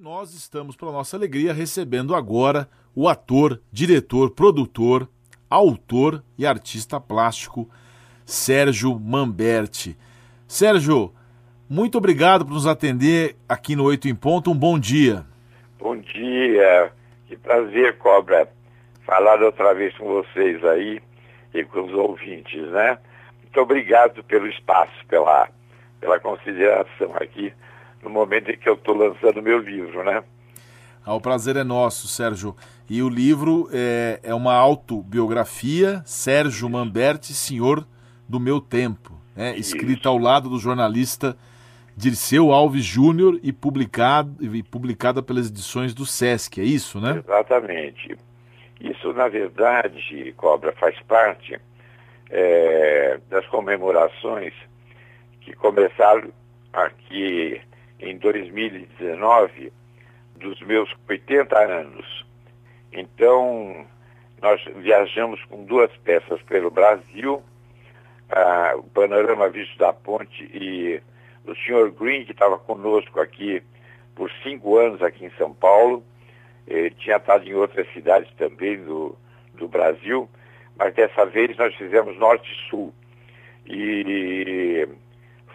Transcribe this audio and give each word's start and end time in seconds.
nós 0.00 0.32
estamos, 0.32 0.76
para 0.76 0.90
nossa 0.90 1.14
alegria, 1.14 1.52
recebendo 1.52 2.14
agora 2.14 2.66
o 2.96 3.06
ator, 3.06 3.60
diretor, 3.70 4.30
produtor, 4.30 5.06
autor 5.50 6.24
e 6.38 6.46
artista 6.46 6.98
plástico 6.98 7.68
Sérgio 8.24 8.98
Mamberti. 8.98 9.94
Sérgio, 10.48 11.12
muito 11.68 11.98
obrigado 11.98 12.46
por 12.46 12.54
nos 12.54 12.66
atender 12.66 13.36
aqui 13.46 13.76
no 13.76 13.84
Oito 13.84 14.08
em 14.08 14.14
Ponto. 14.14 14.50
Um 14.50 14.56
bom 14.56 14.78
dia. 14.78 15.26
Bom 15.78 15.98
dia. 15.98 16.92
Que 17.26 17.36
prazer, 17.36 17.98
Cobra, 17.98 18.48
falar 19.04 19.42
outra 19.42 19.74
vez 19.74 19.94
com 19.98 20.06
vocês 20.06 20.64
aí 20.64 20.98
e 21.52 21.62
com 21.64 21.84
os 21.84 21.92
ouvintes, 21.92 22.66
né? 22.70 22.98
Muito 23.42 23.60
obrigado 23.60 24.24
pelo 24.24 24.46
espaço, 24.46 24.94
pela, 25.06 25.46
pela 26.00 26.18
consideração 26.18 27.12
aqui 27.16 27.52
no 28.02 28.10
momento 28.10 28.50
em 28.50 28.56
que 28.56 28.68
eu 28.68 28.74
estou 28.74 28.96
lançando 28.96 29.42
meu 29.42 29.58
livro, 29.58 30.04
né? 30.04 30.22
Ah, 31.04 31.14
o 31.14 31.20
prazer 31.20 31.56
é 31.56 31.64
nosso, 31.64 32.08
Sérgio. 32.08 32.54
E 32.88 33.02
o 33.02 33.08
livro 33.08 33.68
é, 33.72 34.20
é 34.22 34.34
uma 34.34 34.54
autobiografia, 34.54 36.02
Sérgio 36.04 36.68
Mamberti, 36.68 37.32
Senhor 37.32 37.86
do 38.28 38.38
Meu 38.38 38.60
Tempo, 38.60 39.12
né? 39.34 39.56
escrita 39.56 40.08
ao 40.08 40.18
lado 40.18 40.48
do 40.48 40.58
jornalista 40.58 41.36
Dirceu 41.96 42.52
Alves 42.52 42.84
Júnior 42.84 43.38
e, 43.42 43.52
publicado, 43.52 44.36
e 44.40 44.62
publicada 44.62 45.22
pelas 45.22 45.48
edições 45.48 45.92
do 45.94 46.06
Sesc, 46.06 46.60
é 46.60 46.64
isso, 46.64 47.00
né? 47.00 47.22
Exatamente. 47.24 48.16
Isso, 48.80 49.12
na 49.12 49.28
verdade, 49.28 50.32
Cobra, 50.36 50.72
faz 50.72 50.98
parte 51.02 51.60
é, 52.30 53.20
das 53.28 53.46
comemorações 53.48 54.54
que 55.40 55.52
começaram 55.54 56.30
aqui 56.72 57.60
em 58.00 58.16
2019 58.18 59.72
dos 60.36 60.60
meus 60.62 60.90
80 61.08 61.58
anos. 61.58 62.26
Então, 62.92 63.86
nós 64.40 64.62
viajamos 64.76 65.42
com 65.44 65.64
duas 65.64 65.94
peças 65.98 66.40
pelo 66.42 66.70
Brasil, 66.70 67.42
ah, 68.30 68.74
o 68.76 68.82
Panorama 68.84 69.48
Visto 69.48 69.76
da 69.78 69.92
Ponte 69.92 70.44
e 70.52 71.00
o 71.44 71.54
Sr. 71.54 71.90
Green, 71.90 72.24
que 72.24 72.32
estava 72.32 72.58
conosco 72.58 73.20
aqui 73.20 73.62
por 74.14 74.30
cinco 74.42 74.76
anos 74.76 75.02
aqui 75.02 75.24
em 75.24 75.30
São 75.30 75.52
Paulo, 75.52 76.04
eh, 76.66 76.90
tinha 76.98 77.16
estado 77.16 77.46
em 77.46 77.54
outras 77.54 77.90
cidades 77.92 78.32
também 78.34 78.82
do, 78.84 79.16
do 79.54 79.66
Brasil, 79.66 80.28
mas 80.76 80.94
dessa 80.94 81.24
vez 81.26 81.56
nós 81.56 81.74
fizemos 81.74 82.16
Norte-Sul. 82.16 82.92
E 83.66 84.88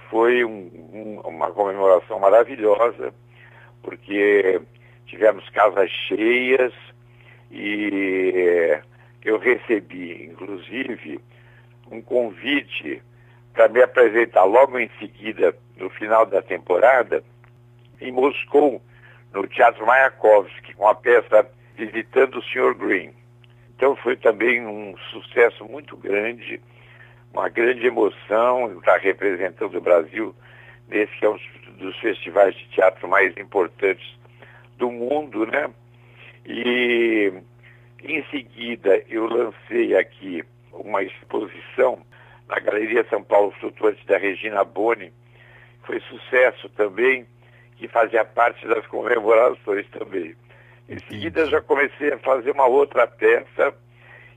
foi 0.10 0.44
um, 0.44 0.70
um, 0.94 1.22
uma 1.26 1.52
comemoração 1.52 2.20
maravilhosa, 2.20 3.14
porque 3.82 4.62
tivemos 5.06 5.48
casas 5.50 5.90
cheias 5.90 6.74
e 7.52 8.80
eu 9.24 9.38
recebi, 9.40 10.26
inclusive, 10.26 11.20
um 11.92 12.02
convite 12.02 13.02
para 13.54 13.70
me 13.70 13.82
apresentar 13.82 14.44
logo 14.44 14.78
em 14.78 14.90
seguida, 15.00 15.56
no 15.78 15.90
final 15.90 16.26
da 16.26 16.42
temporada, 16.42 17.24
em 18.02 18.12
Moscou, 18.12 18.82
no 19.34 19.48
Teatro 19.48 19.86
Mayakovsky, 19.86 20.74
com 20.74 20.88
a 20.88 20.96
peça 20.96 21.50
Visitando 21.76 22.40
o 22.40 22.44
Sr. 22.44 22.74
Green. 22.74 23.14
Então 23.76 23.98
foi 23.98 24.16
também 24.16 24.66
um 24.66 24.96
sucesso 25.12 25.66
muito 25.66 25.98
grande 25.98 26.62
uma 27.36 27.50
grande 27.50 27.86
emoção 27.86 28.78
estar 28.80 28.98
representando 28.98 29.78
o 29.78 29.82
Brasil 29.82 30.34
nesse 30.88 31.12
que 31.18 31.26
é 31.26 31.30
um 31.30 31.38
dos 31.78 31.98
festivais 32.00 32.56
de 32.56 32.66
teatro 32.70 33.10
mais 33.10 33.36
importantes 33.36 34.18
do 34.78 34.90
mundo, 34.90 35.46
né? 35.46 35.70
E 36.46 37.34
em 38.04 38.24
seguida 38.32 39.04
eu 39.10 39.26
lancei 39.26 39.98
aqui 39.98 40.44
uma 40.72 41.04
exposição 41.04 42.00
na 42.48 42.60
Galeria 42.60 43.06
São 43.10 43.22
Paulo 43.22 43.52
Flutuante 43.60 44.06
da 44.06 44.18
Regina 44.18 44.64
Boni, 44.64 45.12
foi 45.84 46.00
sucesso 46.02 46.70
também, 46.70 47.26
que 47.76 47.88
fazia 47.90 48.24
parte 48.24 48.66
das 48.66 48.86
comemorações 48.88 49.86
também. 49.90 50.36
Em 50.88 51.00
seguida 51.00 51.48
já 51.48 51.62
comecei 51.62 52.14
a 52.14 52.20
fazer 52.20 52.52
uma 52.52 52.68
outra 52.68 53.06
peça 53.08 53.76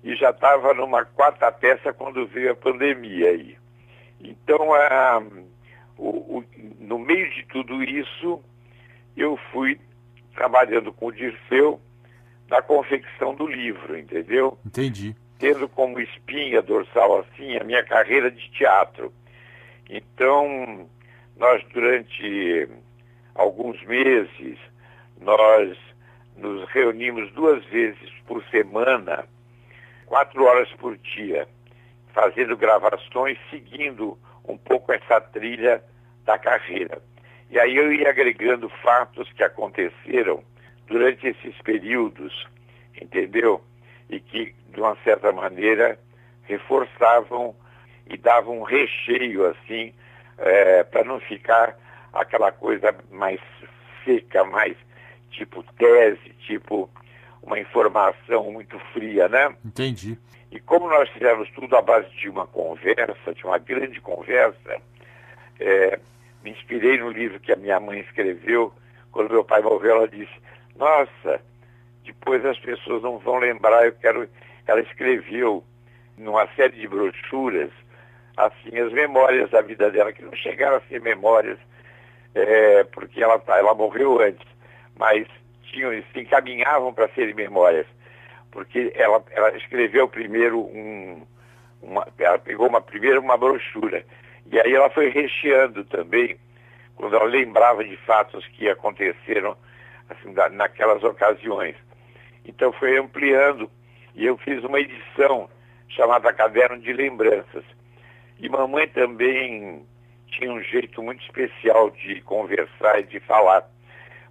e 0.02 0.14
já 0.14 0.30
estava 0.30 0.72
numa 0.74 1.04
quarta 1.04 1.50
peça 1.50 1.92
quando 1.92 2.26
veio 2.26 2.52
a 2.52 2.56
pandemia 2.56 3.30
aí. 3.30 3.56
Então, 4.20 4.72
a, 4.74 5.22
o, 5.96 6.38
o, 6.38 6.44
no 6.80 6.98
meio 6.98 7.30
de 7.30 7.44
tudo 7.46 7.82
isso, 7.82 8.42
eu 9.16 9.36
fui 9.52 9.78
trabalhando 10.34 10.92
com 10.92 11.06
o 11.06 11.12
Dirceu 11.12 11.80
na 12.48 12.62
confecção 12.62 13.34
do 13.34 13.46
livro, 13.46 13.98
entendeu? 13.98 14.58
Entendi. 14.64 15.14
Tendo 15.38 15.68
como 15.68 16.00
espinha 16.00 16.62
dorsal 16.62 17.20
assim 17.20 17.56
a 17.56 17.64
minha 17.64 17.84
carreira 17.84 18.30
de 18.30 18.50
teatro. 18.50 19.12
Então, 19.88 20.88
nós 21.36 21.62
durante 21.72 22.68
alguns 23.34 23.82
meses, 23.84 24.58
nós 25.20 25.76
nos 26.36 26.68
reunimos 26.70 27.30
duas 27.32 27.64
vezes 27.66 28.10
por 28.26 28.42
semana 28.50 29.28
quatro 30.08 30.42
horas 30.44 30.68
por 30.72 30.96
dia, 30.96 31.46
fazendo 32.14 32.56
gravações, 32.56 33.38
seguindo 33.50 34.18
um 34.46 34.56
pouco 34.56 34.92
essa 34.92 35.20
trilha 35.20 35.84
da 36.24 36.38
carreira. 36.38 37.00
E 37.50 37.58
aí 37.58 37.76
eu 37.76 37.92
ia 37.92 38.08
agregando 38.08 38.68
fatos 38.82 39.30
que 39.32 39.44
aconteceram 39.44 40.42
durante 40.86 41.26
esses 41.26 41.54
períodos, 41.62 42.46
entendeu? 43.00 43.62
E 44.08 44.18
que, 44.18 44.54
de 44.70 44.80
uma 44.80 44.96
certa 45.04 45.30
maneira, 45.30 45.98
reforçavam 46.44 47.54
e 48.06 48.16
davam 48.16 48.60
um 48.60 48.62
recheio, 48.62 49.46
assim, 49.46 49.92
é, 50.38 50.82
para 50.84 51.04
não 51.04 51.20
ficar 51.20 51.76
aquela 52.14 52.50
coisa 52.50 52.94
mais 53.10 53.40
seca, 54.04 54.44
mais 54.44 54.74
tipo 55.30 55.62
tese, 55.74 56.30
tipo 56.46 56.90
uma 57.48 57.58
informação 57.58 58.52
muito 58.52 58.78
fria, 58.92 59.28
né? 59.28 59.54
Entendi. 59.64 60.18
E 60.50 60.60
como 60.60 60.88
nós 60.88 61.08
fizemos 61.10 61.50
tudo 61.50 61.76
à 61.76 61.82
base 61.82 62.08
de 62.10 62.28
uma 62.28 62.46
conversa, 62.46 63.34
de 63.34 63.44
uma 63.44 63.58
grande 63.58 64.00
conversa, 64.00 64.80
é, 65.58 65.98
me 66.42 66.50
inspirei 66.50 66.98
no 66.98 67.10
livro 67.10 67.40
que 67.40 67.52
a 67.52 67.56
minha 67.56 67.80
mãe 67.80 68.00
escreveu, 68.00 68.72
quando 69.10 69.32
meu 69.32 69.44
pai 69.44 69.60
morreu, 69.60 69.96
ela 69.96 70.08
disse, 70.08 70.32
nossa, 70.76 71.40
depois 72.04 72.44
as 72.44 72.58
pessoas 72.58 73.02
não 73.02 73.18
vão 73.18 73.38
lembrar, 73.38 73.84
eu 73.84 73.92
quero. 73.92 74.28
Ela 74.66 74.80
escreveu 74.80 75.64
numa 76.16 76.46
série 76.54 76.76
de 76.76 76.86
brochuras, 76.86 77.70
assim, 78.36 78.78
as 78.78 78.92
memórias 78.92 79.50
da 79.50 79.60
vida 79.62 79.90
dela, 79.90 80.12
que 80.12 80.22
não 80.22 80.34
chegaram 80.34 80.76
a 80.76 80.80
ser 80.82 81.00
memórias, 81.00 81.58
é, 82.34 82.84
porque 82.84 83.22
ela, 83.22 83.42
ela 83.48 83.74
morreu 83.74 84.20
antes, 84.20 84.46
mas 84.98 85.26
tinham, 85.70 85.90
se 86.12 86.20
encaminhavam 86.20 86.92
para 86.92 87.08
serem 87.08 87.34
memórias, 87.34 87.86
porque 88.50 88.92
ela, 88.94 89.22
ela 89.30 89.56
escreveu 89.56 90.08
primeiro 90.08 90.60
um, 90.60 91.26
uma, 91.82 92.06
ela 92.18 92.38
pegou 92.38 92.68
uma, 92.68 92.80
primeiro 92.80 93.20
uma 93.20 93.36
brochura, 93.36 94.04
e 94.50 94.58
aí 94.60 94.74
ela 94.74 94.90
foi 94.90 95.08
recheando 95.10 95.84
também, 95.84 96.38
quando 96.96 97.14
ela 97.14 97.26
lembrava 97.26 97.84
de 97.84 97.96
fatos 97.98 98.46
que 98.48 98.68
aconteceram 98.68 99.56
assim, 100.08 100.32
naquelas 100.52 101.02
ocasiões. 101.04 101.76
Então 102.44 102.72
foi 102.72 102.98
ampliando, 102.98 103.70
e 104.14 104.24
eu 104.24 104.36
fiz 104.38 104.64
uma 104.64 104.80
edição 104.80 105.48
chamada 105.88 106.32
Caderno 106.32 106.78
de 106.80 106.92
Lembranças. 106.92 107.64
E 108.40 108.48
mamãe 108.48 108.88
também 108.88 109.84
tinha 110.28 110.52
um 110.52 110.62
jeito 110.62 111.02
muito 111.02 111.22
especial 111.24 111.90
de 111.90 112.20
conversar 112.22 113.00
e 113.00 113.04
de 113.04 113.20
falar 113.20 113.68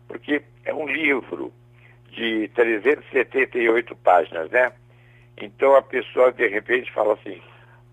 porque 0.07 0.41
é 0.65 0.73
um 0.73 0.87
livro 0.87 1.53
de 2.11 2.47
378 2.49 3.95
páginas, 3.97 4.49
né? 4.49 4.71
Então 5.37 5.75
a 5.75 5.81
pessoa 5.81 6.31
de 6.31 6.47
repente 6.47 6.91
fala 6.91 7.13
assim, 7.13 7.41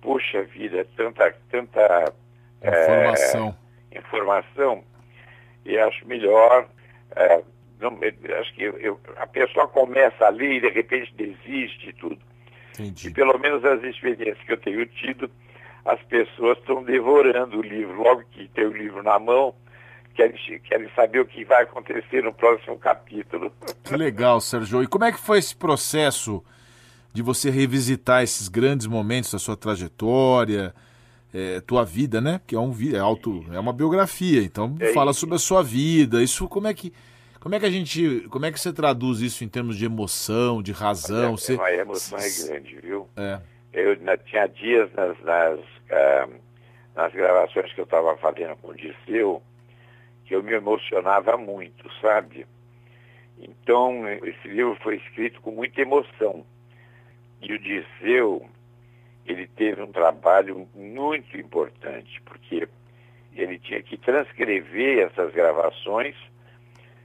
puxa 0.00 0.42
vida, 0.44 0.86
tanta, 0.96 1.34
tanta 1.50 2.12
informação, 2.62 3.56
é, 3.90 3.98
informação 3.98 4.84
e 5.64 5.78
acho 5.78 6.06
melhor, 6.06 6.68
é, 7.16 7.42
não, 7.80 7.98
acho 8.40 8.54
que 8.54 8.62
eu, 8.62 8.78
eu, 8.78 9.00
a 9.16 9.26
pessoa 9.26 9.68
começa 9.68 10.26
a 10.26 10.30
ler 10.30 10.54
e 10.54 10.60
de 10.60 10.68
repente 10.68 11.12
desiste 11.14 11.90
e 11.90 11.92
tudo. 11.92 12.18
Entendi. 12.74 13.08
E 13.08 13.12
pelo 13.12 13.38
menos 13.38 13.64
as 13.64 13.82
experiências 13.82 14.38
que 14.44 14.52
eu 14.52 14.56
tenho 14.56 14.84
tido, 14.86 15.30
as 15.84 16.00
pessoas 16.04 16.58
estão 16.58 16.82
devorando 16.82 17.58
o 17.58 17.62
livro. 17.62 18.02
Logo 18.02 18.24
que 18.30 18.48
tem 18.48 18.64
o 18.64 18.72
livro 18.72 19.02
na 19.02 19.18
mão, 19.18 19.54
querem, 20.14 20.60
querem 20.60 20.88
saber 20.94 21.20
o 21.20 21.26
que 21.26 21.44
vai 21.44 21.62
acontecer 21.62 22.22
no 22.22 22.32
próximo 22.32 22.78
capítulo. 22.78 23.52
Que 23.82 23.96
legal, 23.96 24.40
Sérgio. 24.40 24.82
E 24.82 24.86
como 24.86 25.04
é 25.04 25.12
que 25.12 25.18
foi 25.18 25.38
esse 25.38 25.54
processo 25.54 26.42
de 27.12 27.22
você 27.22 27.50
revisitar 27.50 28.22
esses 28.22 28.48
grandes 28.48 28.86
momentos 28.86 29.32
da 29.32 29.38
sua 29.38 29.56
trajetória, 29.56 30.74
é, 31.32 31.60
tua 31.60 31.84
vida, 31.84 32.20
né? 32.20 32.40
Que 32.46 32.54
é 32.54 32.58
um 32.58 32.72
é 32.92 32.98
auto, 32.98 33.44
é 33.52 33.58
uma 33.58 33.72
biografia. 33.72 34.42
Então 34.42 34.76
é 34.80 34.92
fala 34.92 35.10
isso. 35.10 35.20
sobre 35.20 35.36
a 35.36 35.38
sua 35.38 35.62
vida. 35.62 36.22
Isso 36.22 36.48
como 36.48 36.66
é 36.66 36.74
que 36.74 36.92
Como 37.40 37.54
é 37.54 37.60
que 37.60 37.66
a 37.66 37.70
gente, 37.70 38.26
como 38.30 38.46
é 38.46 38.52
que 38.52 38.58
você 38.58 38.72
traduz 38.72 39.20
isso 39.20 39.44
em 39.44 39.48
termos 39.48 39.76
de 39.76 39.84
emoção, 39.84 40.62
de 40.62 40.72
razão? 40.72 41.36
Você... 41.36 41.60
A 41.60 41.74
emoção 41.74 42.18
é 42.18 42.48
grande, 42.48 42.80
viu? 42.80 43.08
É. 43.16 43.40
Eu 43.72 44.00
na, 44.00 44.16
tinha 44.16 44.46
dias 44.46 44.88
nas, 44.94 45.20
nas, 45.22 45.58
uh, 45.58 46.32
nas 46.94 47.12
gravações 47.12 47.72
que 47.72 47.80
eu 47.80 47.84
estava 47.84 48.16
fazendo 48.16 48.56
com 48.56 48.68
o 48.68 48.74
Dirceu 48.74 49.42
que 50.24 50.34
eu 50.34 50.42
me 50.42 50.52
emocionava 50.52 51.36
muito, 51.36 51.90
sabe? 52.00 52.46
Então, 53.38 54.08
esse 54.08 54.48
livro 54.48 54.76
foi 54.82 54.96
escrito 54.96 55.40
com 55.40 55.50
muita 55.50 55.80
emoção. 55.80 56.44
E 57.42 57.52
o 57.52 57.58
Dirceu, 57.58 58.48
ele 59.26 59.46
teve 59.46 59.82
um 59.82 59.92
trabalho 59.92 60.68
muito 60.74 61.36
importante, 61.36 62.20
porque 62.24 62.68
ele 63.34 63.58
tinha 63.58 63.82
que 63.82 63.96
transcrever 63.98 65.06
essas 65.06 65.32
gravações, 65.32 66.14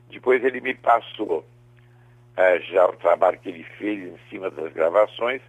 depois 0.10 0.44
ele 0.44 0.62
me 0.62 0.74
passou 0.76 1.40
uh, 1.40 2.64
já 2.72 2.86
o 2.88 2.96
trabalho 2.98 3.40
que 3.40 3.50
ele 3.50 3.64
fez 3.64 4.14
em 4.14 4.18
cima 4.30 4.50
das 4.50 4.72
gravações, 4.74 5.42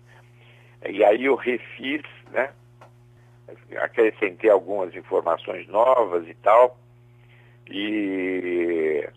e 0.89 1.05
aí 1.05 1.25
eu 1.25 1.35
refiz, 1.35 2.03
né? 2.31 2.53
Acrescentei 3.81 4.49
algumas 4.49 4.95
informações 4.95 5.69
novas 5.69 6.27
e 6.27 6.35
tal, 6.35 6.79
e, 7.71 9.09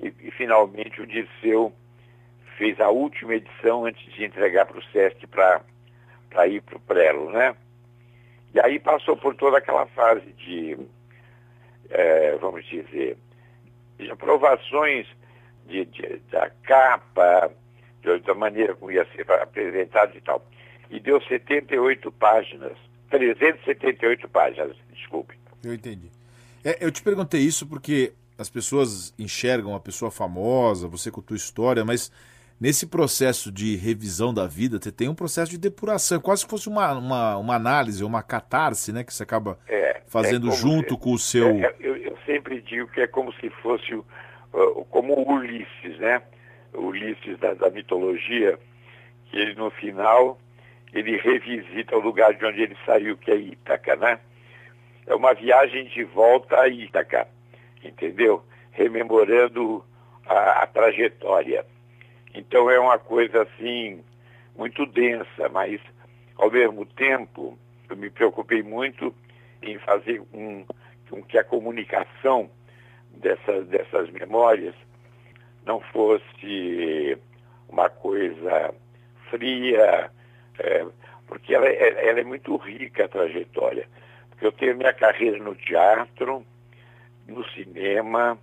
e, 0.00 0.14
e 0.20 0.30
finalmente 0.30 1.00
o 1.00 1.06
Dirceu 1.06 1.72
fez 2.56 2.78
a 2.80 2.88
última 2.88 3.34
edição 3.34 3.84
antes 3.84 4.04
de 4.14 4.24
entregar 4.24 4.66
para 4.66 4.78
o 4.78 4.84
SESC 4.84 5.26
para 5.26 6.46
ir 6.46 6.62
para 6.62 6.76
o 6.76 6.80
Prelo, 6.80 7.30
né? 7.30 7.54
E 8.54 8.60
aí 8.60 8.78
passou 8.78 9.16
por 9.16 9.34
toda 9.34 9.58
aquela 9.58 9.86
fase 9.86 10.32
de, 10.32 10.76
é, 11.90 12.36
vamos 12.36 12.64
dizer, 12.66 13.16
de 13.98 14.10
aprovações 14.10 15.06
de, 15.66 15.84
de, 15.84 16.20
da 16.30 16.50
capa, 16.64 17.52
de, 18.02 18.18
da 18.20 18.34
maneira 18.34 18.74
como 18.74 18.90
ia 18.90 19.06
ser 19.14 19.30
apresentado 19.30 20.16
e 20.16 20.20
tal. 20.20 20.44
E 20.90 20.98
deu 20.98 21.20
78 21.20 22.10
páginas, 22.12 22.76
378 23.10 24.28
páginas, 24.28 24.76
desculpe. 24.92 25.38
Eu 25.62 25.74
entendi. 25.74 26.10
É, 26.64 26.84
eu 26.84 26.90
te 26.90 27.02
perguntei 27.02 27.40
isso 27.40 27.66
porque 27.66 28.12
as 28.38 28.48
pessoas 28.48 29.12
enxergam 29.18 29.74
a 29.74 29.80
pessoa 29.80 30.10
famosa, 30.10 30.86
você 30.86 31.10
com 31.10 31.20
a 31.20 31.24
tua 31.24 31.36
história, 31.36 31.84
mas 31.84 32.12
nesse 32.60 32.86
processo 32.86 33.50
de 33.50 33.76
revisão 33.76 34.32
da 34.32 34.46
vida, 34.46 34.78
você 34.80 34.92
tem 34.92 35.08
um 35.08 35.14
processo 35.14 35.50
de 35.50 35.58
depuração, 35.58 36.20
quase 36.20 36.44
que 36.44 36.50
fosse 36.50 36.68
uma, 36.68 36.92
uma, 36.92 37.36
uma 37.36 37.54
análise, 37.54 38.04
uma 38.04 38.22
catarse, 38.22 38.92
né, 38.92 39.02
que 39.02 39.12
você 39.12 39.22
acaba 39.22 39.58
é, 39.68 40.02
fazendo 40.06 40.48
é 40.48 40.52
junto 40.52 40.94
se, 40.94 41.00
com 41.00 41.12
o 41.12 41.18
seu... 41.18 41.48
É, 41.48 41.74
eu, 41.80 41.96
eu, 41.96 42.18
sempre 42.24 42.60
digo 42.60 42.88
que 42.88 43.00
é 43.00 43.06
como 43.06 43.32
se 43.34 43.48
fosse 43.62 43.94
uh, 43.94 44.04
como 44.90 45.14
o 45.14 45.32
Ulisses, 45.32 45.98
né, 45.98 46.22
o 46.74 46.86
Ulisses 46.86 47.38
da, 47.38 47.54
da 47.54 47.70
mitologia, 47.70 48.58
que 49.30 49.36
ele 49.36 49.54
no 49.54 49.70
final, 49.70 50.38
ele 50.92 51.16
revisita 51.16 51.96
o 51.96 52.00
lugar 52.00 52.34
de 52.34 52.44
onde 52.44 52.62
ele 52.62 52.76
saiu, 52.84 53.16
que 53.16 53.30
é 53.30 53.36
Ítaca, 53.36 53.96
né? 53.96 54.20
É 55.08 55.14
uma 55.14 55.32
viagem 55.32 55.86
de 55.86 56.04
volta 56.04 56.60
a 56.60 56.68
Ítaca, 56.68 57.26
entendeu? 57.82 58.44
Rememorando 58.72 59.82
a, 60.26 60.62
a 60.62 60.66
trajetória. 60.66 61.64
Então 62.34 62.70
é 62.70 62.78
uma 62.78 62.98
coisa 62.98 63.42
assim 63.42 64.04
muito 64.54 64.84
densa, 64.84 65.48
mas 65.50 65.80
ao 66.36 66.50
mesmo 66.50 66.84
tempo 66.84 67.58
eu 67.88 67.96
me 67.96 68.10
preocupei 68.10 68.62
muito 68.62 69.14
em 69.62 69.78
fazer 69.78 70.22
um, 70.34 70.66
com 71.08 71.22
que 71.22 71.38
a 71.38 71.44
comunicação 71.44 72.50
dessas, 73.10 73.66
dessas 73.66 74.10
memórias 74.10 74.74
não 75.64 75.80
fosse 75.80 77.16
uma 77.66 77.88
coisa 77.88 78.74
fria, 79.30 80.10
é, 80.58 80.86
porque 81.26 81.54
ela, 81.54 81.66
é, 81.66 82.08
ela 82.10 82.20
é 82.20 82.24
muito 82.24 82.54
rica 82.56 83.06
a 83.06 83.08
trajetória. 83.08 83.88
Eu 84.40 84.52
tenho 84.52 84.76
minha 84.76 84.92
carreira 84.92 85.38
no 85.38 85.54
teatro, 85.54 86.44
no 87.26 87.44
cinema, 87.50 88.38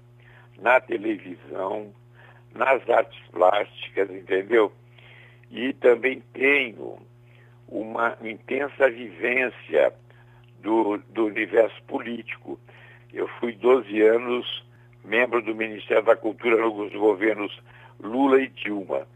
na 0.60 0.80
televisão, 0.80 1.94
nas 2.54 2.88
artes 2.90 3.20
plásticas, 3.32 4.10
entendeu? 4.10 4.72
E 5.52 5.74
também 5.74 6.22
tenho 6.34 6.98
uma 7.68 8.18
intensa 8.22 8.90
vivência 8.90 9.94
do, 10.62 10.98
do 11.10 11.26
universo 11.26 11.82
político. 11.84 12.60
Eu 13.14 13.28
fui 13.40 13.54
12 13.54 14.02
anos 14.02 14.66
membro 15.04 15.42
do 15.42 15.56
Ministério 15.56 16.04
da 16.04 16.16
Cultura 16.16 16.58
nos 16.58 16.92
governos 16.94 17.58
Lula 18.00 18.42
e 18.42 18.48
Dilma, 18.48 19.08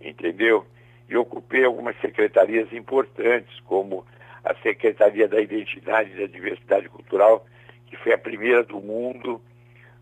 entendeu? 0.00 0.66
E 1.08 1.16
ocupei 1.16 1.64
algumas 1.64 1.98
secretarias 2.00 2.72
importantes, 2.72 3.58
como 3.60 4.06
a 4.44 4.54
Secretaria 4.62 5.28
da 5.28 5.40
Identidade 5.40 6.10
e 6.12 6.20
da 6.20 6.26
Diversidade 6.26 6.88
Cultural, 6.88 7.46
que 7.86 7.96
foi 7.96 8.12
a 8.12 8.18
primeira 8.18 8.62
do 8.62 8.80
mundo, 8.80 9.40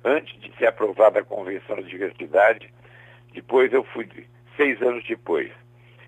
antes 0.05 0.39
de 0.41 0.55
ser 0.57 0.67
aprovada 0.67 1.21
a 1.21 1.25
Convenção 1.25 1.77
da 1.77 1.83
Diversidade. 1.83 2.73
Depois 3.33 3.73
eu 3.73 3.85
fui, 3.85 4.09
seis 4.57 4.81
anos 4.83 5.05
depois, 5.07 5.51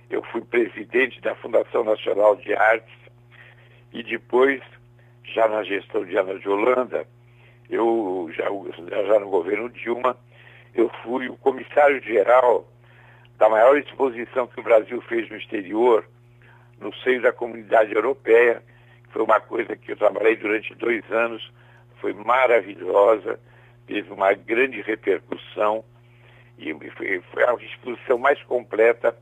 eu 0.09 0.23
fui 0.25 0.41
presidente 0.43 1.21
da 1.21 1.35
Fundação 1.35 1.85
Nacional 1.85 2.37
de 2.37 2.53
Artes 2.55 2.94
e 3.93 4.03
depois, 4.03 4.61
já 5.25 5.49
na 5.49 5.62
gestão 5.62 6.05
de 6.05 6.17
Ana 6.17 6.38
de 6.38 6.49
Holanda, 6.49 7.06
eu 7.69 8.29
já, 8.32 8.44
já 9.06 9.19
no 9.19 9.31
governo 9.31 9.69
Dilma, 9.69 10.17
eu 10.75 10.88
fui 11.03 11.29
o 11.29 11.37
comissário-geral 11.37 12.67
da 13.38 13.49
maior 13.49 13.77
exposição 13.79 14.47
que 14.47 14.61
o 14.61 14.62
Brasil 14.62 15.00
fez 15.03 15.29
no 15.31 15.37
exterior, 15.37 16.05
no 16.81 16.94
seio 16.97 17.23
da 17.23 17.32
comunidade 17.32 17.94
europeia. 17.94 18.62
Foi 19.11 19.23
uma 19.23 19.41
coisa 19.41 19.77
que 19.77 19.93
eu 19.93 19.97
trabalhei 19.97 20.37
durante 20.37 20.75
dois 20.75 21.03
anos, 21.11 21.53
foi 22.00 22.12
maravilhosa, 22.12 23.38
teve 23.87 24.11
uma 24.12 24.32
grande 24.32 24.81
repercussão 24.81 25.85
e 26.59 26.73
foi, 26.91 27.21
foi 27.32 27.44
a 27.44 27.55
exposição 27.55 28.19
mais 28.19 28.43
completa 28.44 29.17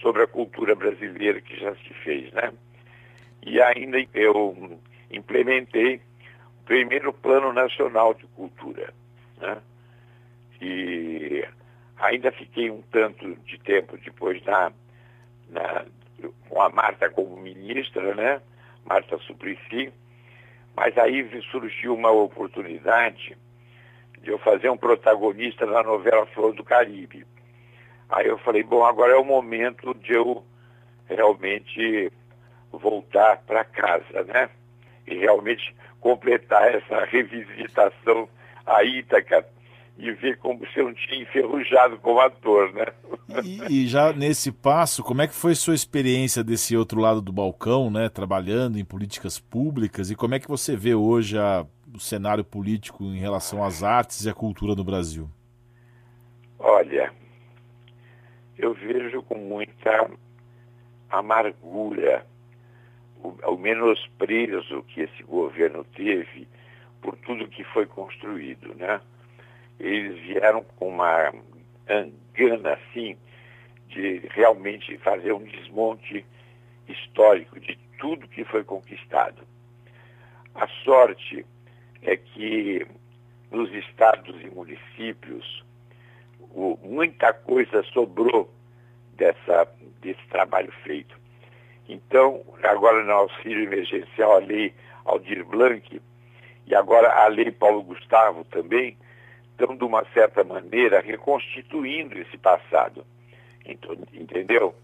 sobre 0.00 0.22
a 0.22 0.26
cultura 0.26 0.74
brasileira 0.74 1.40
que 1.40 1.56
já 1.58 1.74
se 1.76 1.94
fez, 2.04 2.32
né? 2.32 2.52
E 3.42 3.60
ainda 3.60 3.98
eu 4.14 4.78
implementei 5.10 5.96
o 6.60 6.64
primeiro 6.64 7.12
Plano 7.12 7.52
Nacional 7.52 8.14
de 8.14 8.26
Cultura, 8.28 8.92
né? 9.40 9.58
E 10.60 11.44
ainda 11.98 12.32
fiquei 12.32 12.70
um 12.70 12.82
tanto 12.90 13.34
de 13.44 13.58
tempo 13.58 13.96
depois 13.98 14.42
na, 14.44 14.72
na 15.50 15.84
com 16.48 16.60
a 16.60 16.68
Marta 16.68 17.10
como 17.10 17.36
ministra, 17.36 18.14
né? 18.14 18.40
Marta 18.84 19.18
Suplicy, 19.18 19.92
mas 20.76 20.96
aí 20.98 21.28
surgiu 21.50 21.94
uma 21.94 22.10
oportunidade 22.10 23.36
de 24.20 24.30
eu 24.30 24.38
fazer 24.38 24.70
um 24.70 24.76
protagonista 24.76 25.66
na 25.66 25.82
novela 25.82 26.26
Flor 26.26 26.54
do 26.54 26.64
Caribe. 26.64 27.26
Aí 28.08 28.26
eu 28.26 28.38
falei, 28.38 28.62
bom, 28.62 28.84
agora 28.84 29.12
é 29.12 29.16
o 29.16 29.24
momento 29.24 29.94
de 29.94 30.12
eu 30.12 30.44
realmente 31.06 32.12
voltar 32.70 33.38
para 33.46 33.64
casa, 33.64 34.24
né? 34.24 34.48
E 35.06 35.16
realmente 35.16 35.74
completar 36.00 36.74
essa 36.74 37.04
revisitação 37.06 38.28
a 38.66 38.82
Ítaca 38.82 39.46
e 39.96 40.10
ver 40.12 40.38
como 40.38 40.58
você 40.58 40.82
não 40.82 40.92
tinha 40.92 41.22
enferrujado 41.22 41.98
como 41.98 42.20
ator, 42.20 42.72
né? 42.72 42.86
E, 43.44 43.82
e, 43.82 43.86
já 43.86 44.12
nesse 44.12 44.50
passo, 44.50 45.02
como 45.02 45.22
é 45.22 45.26
que 45.26 45.34
foi 45.34 45.54
sua 45.54 45.74
experiência 45.74 46.42
desse 46.42 46.76
outro 46.76 47.00
lado 47.00 47.22
do 47.22 47.32
balcão, 47.32 47.90
né? 47.90 48.08
Trabalhando 48.08 48.78
em 48.78 48.84
políticas 48.84 49.38
públicas 49.38 50.10
e 50.10 50.16
como 50.16 50.34
é 50.34 50.40
que 50.40 50.48
você 50.48 50.76
vê 50.76 50.94
hoje 50.94 51.38
a, 51.38 51.64
o 51.94 52.00
cenário 52.00 52.44
político 52.44 53.04
em 53.04 53.18
relação 53.18 53.62
às 53.62 53.82
artes 53.82 54.24
e 54.24 54.30
à 54.30 54.34
cultura 54.34 54.74
no 54.74 54.84
Brasil? 54.84 55.30
Olha, 56.58 57.12
eu 58.58 58.74
vejo 58.74 59.22
com 59.22 59.36
muita 59.36 60.10
amargura 61.08 62.26
o, 63.22 63.28
o 63.46 63.56
menosprezo 63.56 64.82
que 64.88 65.02
esse 65.02 65.22
governo 65.22 65.84
teve 65.96 66.48
por 67.00 67.16
tudo 67.18 67.48
que 67.48 67.62
foi 67.64 67.86
construído, 67.86 68.74
né? 68.74 69.00
Eles 69.78 70.18
vieram 70.20 70.64
com 70.76 70.88
uma 70.88 71.32
gana 72.32 72.72
assim 72.74 73.16
de 73.88 74.22
realmente 74.30 74.96
fazer 74.98 75.32
um 75.32 75.44
desmonte 75.44 76.24
histórico 76.88 77.60
de 77.60 77.78
tudo 77.98 78.28
que 78.28 78.44
foi 78.44 78.64
conquistado. 78.64 79.42
A 80.54 80.66
sorte 80.84 81.44
é 82.02 82.16
que 82.16 82.86
nos 83.50 83.72
estados 83.72 84.40
e 84.42 84.50
municípios 84.50 85.64
o, 86.40 86.78
muita 86.82 87.32
coisa 87.32 87.82
sobrou 87.84 88.52
dessa, 89.16 89.68
desse 90.00 90.24
trabalho 90.28 90.72
feito. 90.82 91.18
Então, 91.88 92.42
agora 92.62 93.02
no 93.04 93.12
auxílio 93.12 93.64
emergencial, 93.64 94.36
a 94.36 94.38
lei 94.38 94.74
Aldir 95.04 95.44
Blanc, 95.44 96.00
e 96.66 96.74
agora 96.74 97.12
a 97.24 97.26
lei 97.28 97.50
Paulo 97.50 97.82
Gustavo 97.82 98.44
também, 98.44 98.96
estão, 99.54 99.76
de 99.76 99.84
uma 99.84 100.04
certa 100.12 100.42
maneira, 100.42 101.00
reconstituindo 101.00 102.18
esse 102.18 102.36
passado. 102.36 103.06
Entendeu? 104.12 104.74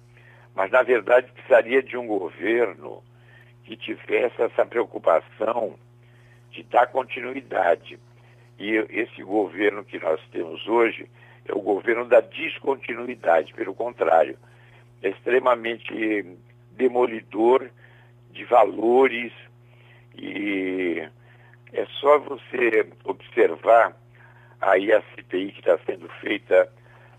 Mas, 0.55 0.71
na 0.71 0.83
verdade, 0.83 1.31
precisaria 1.33 1.83
de 1.83 1.97
um 1.97 2.07
governo 2.07 3.03
que 3.65 3.77
tivesse 3.77 4.41
essa 4.41 4.65
preocupação 4.65 5.75
de 6.51 6.63
dar 6.65 6.87
continuidade. 6.87 7.99
E 8.59 8.75
esse 8.91 9.23
governo 9.23 9.85
que 9.85 9.99
nós 9.99 10.21
temos 10.33 10.67
hoje 10.67 11.09
é 11.47 11.53
o 11.53 11.61
governo 11.61 12.05
da 12.07 12.21
descontinuidade, 12.21 13.55
pelo 13.55 13.75
contrário, 13.75 14.39
é 15.03 15.09
extremamente 15.09 16.27
demolidor 16.73 17.71
de 18.31 18.45
valores 18.45 19.33
e 20.17 21.03
é 21.73 21.87
só 22.01 22.19
você 22.19 22.87
observar 23.05 23.97
aí 24.61 24.93
a 24.93 25.03
CPI 25.15 25.53
que 25.53 25.61
está 25.61 25.79
sendo 25.87 26.09
feita 26.21 26.71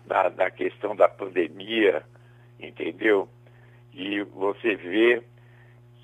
na, 0.06 0.30
na 0.30 0.50
questão 0.50 0.94
da 0.94 1.08
pandemia, 1.08 2.04
entendeu? 2.58 3.28
E 3.92 4.22
você 4.22 4.76
vê 4.76 5.22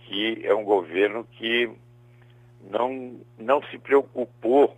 que 0.05 0.45
é 0.45 0.55
um 0.55 0.65
governo 0.65 1.25
que 1.33 1.71
não, 2.71 3.21
não 3.39 3.63
se 3.65 3.79
preocupou 3.79 4.77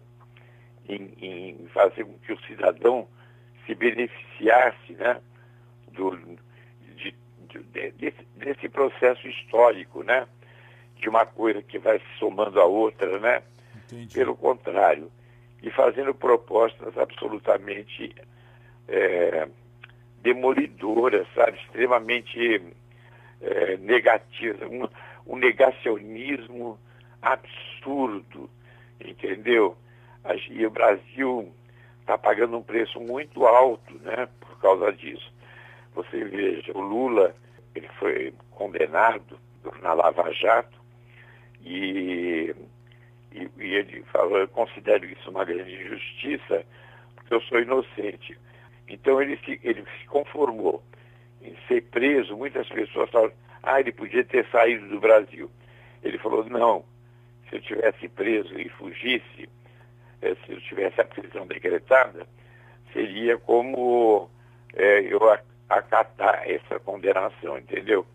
em, 0.88 1.12
em 1.20 1.68
fazer 1.68 2.04
com 2.04 2.18
que 2.18 2.32
o 2.32 2.40
cidadão 2.42 3.08
se 3.64 3.74
beneficiasse 3.74 4.92
né, 4.94 5.20
do, 5.92 6.16
de, 6.96 7.14
de, 7.48 7.90
desse, 7.92 8.26
desse, 8.36 8.68
processo 8.68 9.26
histórico, 9.28 10.02
né? 10.02 10.26
De 10.96 11.08
uma 11.08 11.24
coisa 11.24 11.62
que 11.62 11.78
vai 11.78 11.98
se 11.98 12.18
somando 12.18 12.60
a 12.60 12.64
outra, 12.64 13.18
né? 13.18 13.42
Entendi. 13.84 14.14
Pelo 14.14 14.36
contrário, 14.36 15.10
e 15.62 15.70
fazendo 15.70 16.14
propostas 16.14 16.96
absolutamente 16.96 18.14
é, 18.88 19.48
demolidoras, 20.22 21.26
sabe? 21.34 21.58
Extremamente 21.58 22.62
é, 23.40 23.76
negativas, 23.78 24.68
um, 24.70 24.88
um 25.26 25.36
negacionismo 25.36 26.78
absurdo, 27.22 28.50
entendeu? 29.00 29.76
E 30.50 30.66
o 30.66 30.70
Brasil 30.70 31.52
está 32.00 32.18
pagando 32.18 32.58
um 32.58 32.62
preço 32.62 33.00
muito 33.00 33.46
alto, 33.46 33.94
né, 34.00 34.28
por 34.40 34.58
causa 34.60 34.92
disso. 34.92 35.32
Você 35.94 36.24
veja, 36.24 36.72
o 36.76 36.80
Lula, 36.80 37.34
ele 37.74 37.88
foi 37.98 38.34
condenado 38.50 39.38
na 39.80 39.92
Lava 39.92 40.32
Jato 40.32 40.78
e, 41.62 42.54
e, 43.32 43.48
e 43.58 43.74
ele 43.74 44.02
falou, 44.12 44.38
eu 44.38 44.48
considero 44.48 45.04
isso 45.06 45.30
uma 45.30 45.44
grande 45.44 45.74
injustiça, 45.74 46.64
porque 47.14 47.34
eu 47.34 47.40
sou 47.42 47.60
inocente. 47.60 48.36
Então 48.88 49.20
ele 49.22 49.36
se, 49.44 49.60
ele 49.62 49.84
se 49.98 50.06
conformou 50.06 50.82
em 51.42 51.54
ser 51.68 51.82
preso. 51.84 52.36
Muitas 52.36 52.68
pessoas 52.68 53.10
falaram, 53.10 53.32
ah, 53.62 53.80
ele 53.80 53.92
podia 53.92 54.24
ter 54.24 54.46
saído 54.50 54.88
do 54.88 55.00
Brasil. 55.00 55.50
Ele 56.02 56.18
falou, 56.18 56.44
não, 56.44 56.84
se 57.48 57.56
eu 57.56 57.60
tivesse 57.60 58.08
preso 58.08 58.58
e 58.58 58.68
fugisse, 58.70 59.48
eh, 60.22 60.36
se 60.44 60.52
eu 60.52 60.60
tivesse 60.60 61.00
a 61.00 61.04
prisão 61.04 61.46
decretada, 61.46 62.26
seria 62.92 63.38
como 63.38 64.30
é, 64.74 65.00
eu 65.00 65.20
acatar 65.68 66.42
essa 66.48 66.78
condenação, 66.80 67.58
entendeu? 67.58 68.06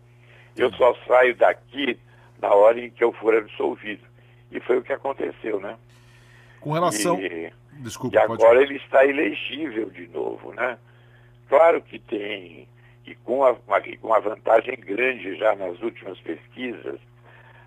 Eu 0.56 0.72
só 0.74 0.94
saio 1.06 1.34
daqui 1.36 1.98
na 2.40 2.52
hora 2.52 2.80
em 2.80 2.90
que 2.90 3.04
eu 3.04 3.12
for 3.12 3.34
absolvido. 3.34 4.04
E 4.50 4.60
foi 4.60 4.78
o 4.78 4.82
que 4.82 4.92
aconteceu, 4.92 5.60
né? 5.60 5.76
Com 6.60 6.72
relação. 6.72 7.20
E, 7.20 7.52
Desculpa, 7.78 8.16
e 8.16 8.18
agora 8.18 8.62
ele 8.62 8.76
está 8.76 9.04
elegível 9.04 9.90
de 9.90 10.06
novo, 10.08 10.52
né? 10.54 10.78
Claro 11.48 11.82
que 11.82 11.98
tem, 11.98 12.66
e 13.06 13.14
com, 13.16 13.44
a, 13.44 13.52
uma, 13.52 13.80
com 13.80 14.06
uma 14.08 14.20
vantagem 14.20 14.76
grande 14.76 15.36
já 15.36 15.54
nas 15.54 15.80
últimas 15.80 16.18
pesquisas, 16.20 16.98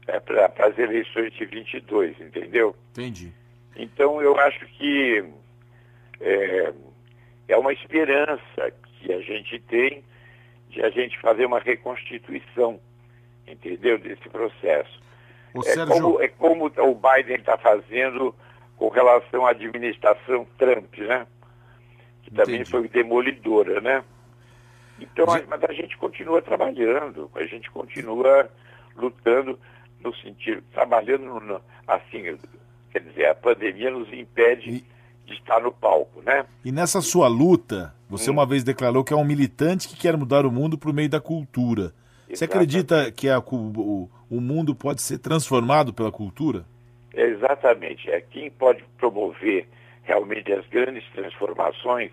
é, 0.07 0.19
para 0.19 0.67
as 0.67 0.77
eleições 0.77 1.31
de 1.33 1.45
22, 1.45 2.19
entendeu? 2.19 2.75
Entendi. 2.91 3.31
Então 3.75 4.21
eu 4.21 4.37
acho 4.39 4.65
que 4.65 5.23
é, 6.19 6.73
é 7.47 7.57
uma 7.57 7.71
esperança 7.71 8.71
que 8.99 9.13
a 9.13 9.21
gente 9.21 9.59
tem 9.59 10.03
de 10.69 10.81
a 10.81 10.89
gente 10.89 11.19
fazer 11.19 11.45
uma 11.45 11.59
reconstituição, 11.59 12.79
entendeu, 13.47 13.97
desse 13.97 14.27
processo. 14.29 14.99
O 15.53 15.59
é, 15.61 15.63
Sérgio... 15.63 15.87
como, 15.87 16.21
é 16.21 16.27
como 16.27 16.65
o 16.65 16.95
Biden 16.95 17.37
está 17.37 17.57
fazendo 17.57 18.33
com 18.77 18.89
relação 18.89 19.45
à 19.45 19.51
administração 19.51 20.47
Trump, 20.57 20.97
né? 20.97 21.27
Que 22.23 22.31
também 22.31 22.55
Entendi. 22.55 22.71
foi 22.71 22.87
demolidora, 22.87 23.81
né? 23.81 24.03
Então, 24.99 25.25
mas 25.47 25.63
a 25.63 25.73
gente 25.73 25.97
continua 25.97 26.41
trabalhando, 26.41 27.29
a 27.35 27.43
gente 27.45 27.69
continua 27.71 28.49
lutando 28.95 29.57
no 30.03 30.13
sentido, 30.15 30.61
trabalhando 30.73 31.39
no, 31.39 31.61
assim, 31.87 32.37
quer 32.91 32.99
dizer, 32.99 33.27
a 33.27 33.35
pandemia 33.35 33.91
nos 33.91 34.11
impede 34.11 34.69
e, 34.69 34.85
de 35.25 35.33
estar 35.33 35.61
no 35.61 35.71
palco, 35.71 36.21
né? 36.21 36.45
E 36.63 36.71
nessa 36.71 37.01
sua 37.01 37.27
luta, 37.27 37.93
você 38.09 38.29
hum. 38.29 38.33
uma 38.33 38.45
vez 38.45 38.63
declarou 38.63 39.03
que 39.03 39.13
é 39.13 39.15
um 39.15 39.25
militante 39.25 39.87
que 39.87 39.95
quer 39.95 40.17
mudar 40.17 40.45
o 40.45 40.51
mundo 40.51 40.77
por 40.77 40.93
meio 40.93 41.09
da 41.09 41.21
cultura. 41.21 41.93
Exatamente. 42.29 42.37
Você 42.37 42.45
acredita 42.45 43.11
que 43.11 43.27
a, 43.27 43.39
o, 43.39 44.09
o 44.29 44.41
mundo 44.41 44.75
pode 44.75 45.01
ser 45.01 45.17
transformado 45.17 45.93
pela 45.93 46.11
cultura? 46.11 46.65
Exatamente. 47.13 48.09
É 48.09 48.21
quem 48.21 48.51
pode 48.51 48.83
promover 48.97 49.67
realmente 50.03 50.51
as 50.53 50.65
grandes 50.67 51.03
transformações 51.11 52.11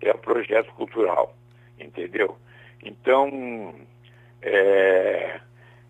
é 0.00 0.10
o 0.10 0.18
projeto 0.18 0.72
cultural, 0.74 1.34
entendeu? 1.78 2.36
Então, 2.84 3.74
é, 4.42 5.40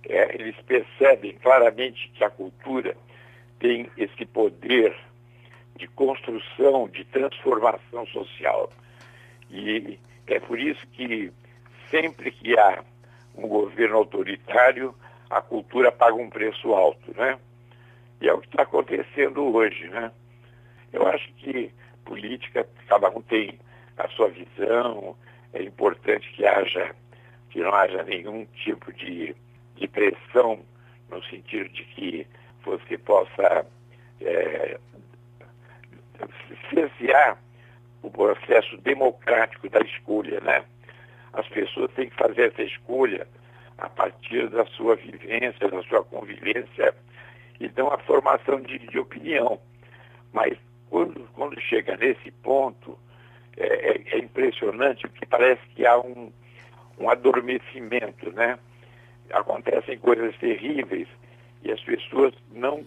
é, 0.07 0.35
eles 0.35 0.55
percebem 0.67 1.33
claramente 1.43 2.11
que 2.14 2.23
a 2.23 2.29
cultura 2.29 2.95
tem 3.59 3.91
esse 3.97 4.26
poder 4.26 4.95
de 5.76 5.87
construção, 5.88 6.88
de 6.88 7.05
transformação 7.07 8.07
social. 8.09 8.71
E 9.50 9.99
é 10.26 10.38
por 10.41 10.59
isso 10.59 10.87
que 10.88 11.33
sempre 11.91 12.31
que 12.31 12.59
há 12.59 12.85
um 13.35 13.49
governo 13.49 13.97
autoritário, 13.97 14.95
a 15.31 15.41
cultura 15.41 15.91
paga 15.91 16.15
um 16.15 16.31
preço 16.31 16.73
alto, 16.75 17.15
né? 17.17 17.39
E 18.21 18.29
é 18.29 18.33
o 18.33 18.39
que 18.39 18.47
está 18.47 18.62
acontecendo 18.62 19.43
hoje, 19.55 19.89
né? 19.89 20.11
Eu 20.93 21.07
acho 21.07 21.33
que 21.35 21.73
política, 22.05 22.67
cada 22.87 23.09
um 23.11 23.23
tem 23.23 23.59
a 23.97 24.09
sua 24.09 24.29
visão, 24.29 25.17
é 25.53 25.62
importante 25.62 26.31
que 26.33 26.47
haja, 26.47 26.95
que 27.51 27.61
não 27.61 27.73
haja 27.73 28.03
nenhum 28.03 28.45
tipo 28.47 28.93
de 28.93 29.35
de 29.83 29.89
pressão, 29.89 30.61
no 31.11 31.23
sentido 31.25 31.69
de 31.71 31.85
que 31.85 32.27
você 32.65 32.97
possa 32.99 33.67
é, 34.21 34.79
cercear 36.73 37.37
o 38.03 38.11
processo 38.11 38.77
democrático 38.79 39.69
da 39.69 39.81
escolha, 39.81 40.41
né? 40.41 40.65
As 41.33 41.49
pessoas 41.49 41.91
têm 41.93 42.09
que 42.09 42.17
fazer 42.17 42.53
essa 42.53 42.62
escolha 42.62 43.27
a 43.79 43.89
partir 43.89 44.49
da 44.51 44.65
sua 44.67 44.97
vivência, 44.97 45.69
da 45.69 45.83
sua 45.83 46.05
convivência 46.05 46.95
e 47.59 47.69
dão 47.69 47.89
a 47.89 47.99
formação 47.99 48.61
de, 48.61 48.79
de 48.79 48.99
opinião. 48.99 49.61
Mas 50.33 50.57
quando, 50.91 51.27
quando 51.35 51.61
chega 51.61 51.97
nesse 51.97 52.31
ponto, 52.43 52.99
é, 53.57 53.67
é, 53.67 54.03
é 54.15 54.19
impressionante 54.19 55.09
porque 55.09 55.27
parece 55.27 55.62
que 55.75 55.87
há 55.87 55.99
um, 55.99 56.33
um 56.99 57.09
adormecimento, 57.09 58.31
né? 58.33 58.59
acontecem 59.33 59.99
coisas 59.99 60.37
terríveis 60.37 61.09
e 61.62 61.73
as 61.73 61.81
pessoas 61.81 62.35
não, 62.53 62.85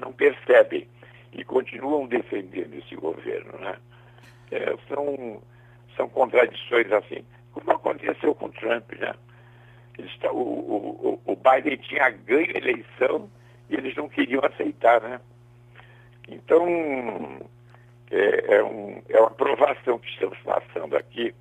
não 0.00 0.12
percebem 0.12 0.88
e 1.32 1.44
continuam 1.44 2.06
defendendo 2.06 2.74
esse 2.74 2.94
governo. 2.96 3.58
Né? 3.58 3.76
É, 4.50 4.76
são, 4.88 5.42
são 5.96 6.08
contradições 6.08 6.90
assim, 6.92 7.24
como 7.54 7.70
aconteceu 7.70 8.34
com 8.34 8.50
Trump. 8.50 8.92
Né? 8.98 9.14
O, 10.30 10.38
o, 10.38 11.20
o 11.24 11.36
Biden 11.36 11.78
tinha 11.78 12.10
ganho 12.10 12.52
a 12.54 12.58
eleição 12.58 13.30
e 13.70 13.76
eles 13.76 13.94
não 13.96 14.08
queriam 14.08 14.44
aceitar. 14.44 15.00
Né? 15.00 15.20
Então, 16.28 16.66
é, 18.10 18.56
é, 18.56 18.64
um, 18.64 19.02
é 19.08 19.20
uma 19.20 19.30
provação 19.30 19.98
que 19.98 20.10
estamos 20.10 20.38
passando 20.40 20.96
aqui, 20.96 21.34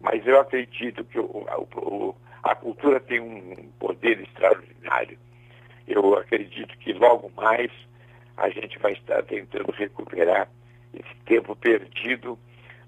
mas 0.00 0.26
eu 0.26 0.40
acredito 0.40 1.04
que 1.04 1.18
o, 1.18 1.46
o, 1.76 2.16
a 2.42 2.54
cultura 2.54 3.00
tem 3.00 3.20
um 3.20 3.70
poder 3.78 4.20
extraordinário. 4.20 5.18
Eu 5.86 6.18
acredito 6.18 6.76
que 6.78 6.92
logo 6.92 7.30
mais 7.36 7.70
a 8.36 8.48
gente 8.50 8.78
vai 8.78 8.92
estar 8.92 9.22
tentando 9.22 9.70
recuperar 9.72 10.48
esse 10.94 11.14
tempo 11.24 11.56
perdido. 11.56 12.38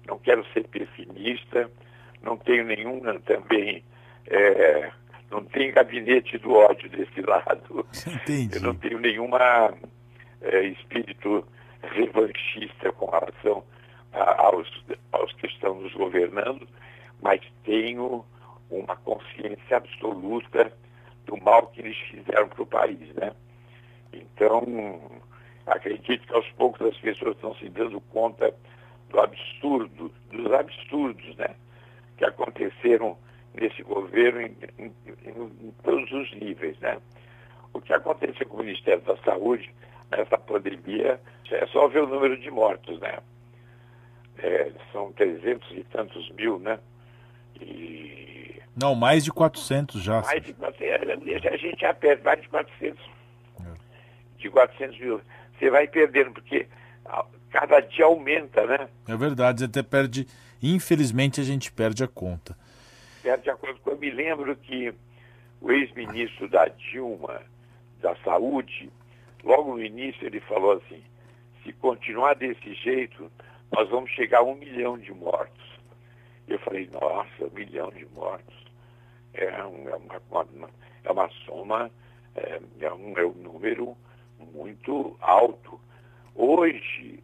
Não 0.07 0.17
quero 0.19 0.45
ser 0.53 0.67
pessimista, 0.67 1.69
não 2.21 2.37
tenho 2.37 2.65
nenhuma 2.65 3.19
também, 3.21 3.83
é, 4.27 4.91
não 5.29 5.43
tenho 5.45 5.73
gabinete 5.73 6.37
do 6.37 6.53
ódio 6.53 6.89
desse 6.89 7.21
lado. 7.25 7.85
Entendi. 8.07 8.55
Eu 8.55 8.61
não 8.61 8.75
tenho 8.75 8.99
nenhuma 8.99 9.73
é, 10.41 10.63
espírito 10.65 11.45
revanchista 11.81 12.91
com 12.93 13.09
relação 13.09 13.63
a, 14.13 14.47
aos, 14.47 14.69
aos 15.11 15.33
que 15.33 15.47
estão 15.47 15.75
nos 15.81 15.93
governando, 15.93 16.67
mas 17.21 17.41
tenho 17.63 18.25
uma 18.69 18.95
consciência 18.97 19.77
absoluta 19.77 20.71
do 21.25 21.37
mal 21.37 21.67
que 21.67 21.81
eles 21.81 21.97
fizeram 22.09 22.47
para 22.47 22.63
o 22.63 22.65
país, 22.65 23.13
né? 23.15 23.31
Então, 24.13 24.63
acredito 25.65 26.25
que 26.27 26.33
aos 26.33 26.49
poucos 26.51 26.87
as 26.87 26.97
pessoas 26.97 27.35
estão 27.35 27.55
se 27.55 27.69
dando 27.69 28.01
conta 28.01 28.53
do 29.09 29.19
absurdo, 29.19 30.11
dos 30.31 30.51
absurdos, 30.51 31.35
né? 31.35 31.55
Que 32.21 32.25
aconteceram 32.25 33.17
nesse 33.59 33.81
governo 33.81 34.41
em, 34.41 34.55
em, 34.77 34.93
em, 35.25 35.73
todos 35.83 36.11
os 36.11 36.31
níveis, 36.35 36.77
né? 36.77 36.99
O 37.73 37.81
que 37.81 37.91
aconteceu 37.91 38.47
com 38.47 38.57
o 38.57 38.63
Ministério 38.63 39.01
da 39.01 39.17
Saúde 39.23 39.73
nessa 40.11 40.37
pandemia 40.37 41.19
é 41.49 41.65
só 41.65 41.87
ver 41.87 42.03
o 42.03 42.07
número 42.07 42.39
de 42.39 42.51
mortos, 42.51 42.99
né? 42.99 43.17
É, 44.37 44.71
são 44.91 45.11
300 45.13 45.71
e 45.71 45.83
tantos 45.85 46.29
mil, 46.33 46.59
né? 46.59 46.77
E... 47.59 48.61
Não, 48.79 48.93
mais 48.93 49.23
de 49.23 49.31
400 49.31 49.99
já. 49.99 50.21
Mais 50.21 50.43
de 50.43 50.53
400, 50.53 51.47
a 51.51 51.57
gente 51.57 51.81
já 51.81 51.91
perde 51.91 52.23
mais 52.23 52.39
de 52.39 52.49
400. 52.49 53.03
É. 53.61 53.73
De 54.37 54.47
400 54.47 54.99
mil. 54.99 55.21
Você 55.57 55.71
vai 55.71 55.87
perdendo, 55.87 56.33
porque 56.33 56.67
cada 57.49 57.79
dia 57.79 58.05
aumenta, 58.05 58.63
né? 58.67 58.87
É 59.07 59.17
verdade, 59.17 59.63
até 59.63 59.81
perde, 59.81 60.27
infelizmente 60.61 61.41
a 61.41 61.43
gente 61.43 61.71
perde 61.71 62.03
a 62.03 62.07
conta. 62.07 62.57
Perde 63.21 63.49
a 63.49 63.55
conta. 63.55 63.79
Eu 63.85 63.97
me 63.97 64.09
lembro 64.11 64.55
que 64.55 64.93
o 65.59 65.71
ex-ministro 65.71 66.49
da 66.49 66.67
Dilma, 66.67 67.41
da 68.01 68.15
Saúde, 68.17 68.89
logo 69.43 69.75
no 69.75 69.83
início 69.83 70.25
ele 70.25 70.39
falou 70.41 70.73
assim, 70.73 71.03
se 71.63 71.71
continuar 71.73 72.35
desse 72.35 72.73
jeito, 72.73 73.31
nós 73.71 73.89
vamos 73.89 74.11
chegar 74.11 74.39
a 74.39 74.43
um 74.43 74.55
milhão 74.55 74.97
de 74.97 75.13
mortos. 75.13 75.79
Eu 76.47 76.59
falei, 76.59 76.89
nossa, 76.91 77.45
um 77.45 77.53
milhão 77.53 77.89
de 77.91 78.05
mortos. 78.07 78.55
É, 79.33 79.45
é, 79.45 79.63
uma, 79.63 80.21
uma, 80.29 80.69
é 81.03 81.11
uma 81.11 81.29
soma, 81.45 81.89
é, 82.35 82.59
é, 82.81 82.93
um, 82.93 83.17
é 83.17 83.25
um 83.25 83.33
número 83.33 83.95
muito 84.53 85.15
alto. 85.21 85.79
Hoje, 86.35 87.23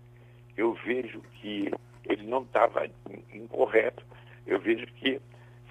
eu 0.55 0.73
vejo 0.85 1.21
que 1.41 1.71
ele 2.09 2.25
não 2.27 2.43
estava 2.43 2.87
incorreto. 3.33 4.03
Eu 4.45 4.59
vejo 4.59 4.85
que 4.87 5.19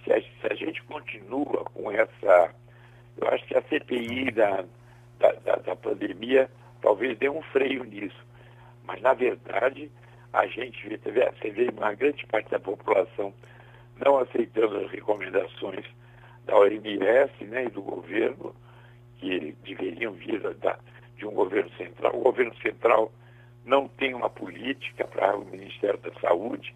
se 0.05 0.13
a, 0.13 0.21
se 0.21 0.53
a, 0.53 0.55
gente 0.55 0.83
continua 0.85 1.65
com 1.73 1.91
essa. 1.91 2.55
Eu 3.17 3.29
acho 3.29 3.47
que 3.47 3.57
a 3.57 3.63
CPI 3.63 4.31
da, 4.31 4.65
da, 5.19 5.33
da, 5.33 5.57
da 5.57 5.77
pandemia 5.77 6.51
talvez 6.81 7.17
dê 7.19 7.29
um 7.29 7.43
freio 7.43 7.85
nisso. 7.85 8.25
Mas, 8.85 9.01
na 9.01 9.15
verdade, 9.15 9.91
a 10.33 10.47
gente 10.47 10.87
vê, 10.89 10.99
você 11.33 11.51
vê 11.51 11.69
uma 11.71 11.95
grande 11.95 12.25
parte 12.27 12.51
da 12.51 12.61
população 12.61 13.33
não 14.05 14.19
aceitando 14.19 14.77
as 14.77 14.91
recomendações 14.91 15.85
da 16.45 16.57
OMS 16.57 17.45
né, 17.45 17.65
e 17.65 17.71
do 17.71 17.83
governo, 17.83 18.55
que 19.19 19.57
deveriam 19.65 20.13
vir 20.13 20.41
da, 20.57 20.79
de 21.17 21.27
um 21.27 21.33
governo 21.33 21.71
central. 21.77 22.15
O 22.15 22.23
governo 22.23 22.55
central 22.57 23.11
não 23.67 23.89
tem 23.89 24.15
uma 24.15 24.31
política 24.31 25.05
para 25.05 25.37
o 25.37 25.45
Ministério 25.45 25.99
da 25.99 26.13
Saúde, 26.21 26.73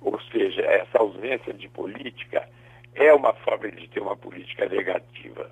ou 0.00 0.18
seja, 0.30 0.62
essa 0.62 0.98
ausência 0.98 1.52
de 1.52 1.68
política 1.68 2.48
é 2.94 3.12
uma 3.12 3.34
forma 3.34 3.70
de 3.70 3.88
ter 3.88 4.00
uma 4.00 4.16
política 4.16 4.68
negativa, 4.68 5.50